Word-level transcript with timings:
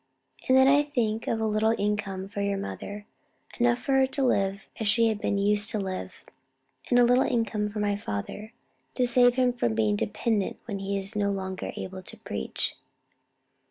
And 0.47 0.57
then 0.57 0.67
I 0.67 0.81
think 0.81 1.27
of 1.27 1.39
a 1.39 1.45
little 1.45 1.75
income 1.77 2.27
for 2.27 2.41
your 2.41 2.57
mother, 2.57 3.05
enough 3.59 3.83
for 3.83 3.91
her 3.91 4.07
to 4.07 4.23
live 4.23 4.61
as 4.79 4.87
she 4.87 5.09
has 5.09 5.19
been 5.19 5.37
used 5.37 5.69
to 5.69 5.77
live; 5.79 6.11
and 6.89 6.97
a 6.97 7.03
little 7.03 7.23
income 7.23 7.69
for 7.69 7.77
my 7.77 7.95
father, 7.95 8.51
to 8.95 9.05
save 9.05 9.35
him 9.35 9.53
from 9.53 9.75
being 9.75 9.95
dependent 9.95 10.57
when 10.65 10.79
he 10.79 10.97
is 10.97 11.15
no 11.15 11.29
longer 11.29 11.71
able 11.77 12.01
to 12.01 12.17
preach." 12.17 12.73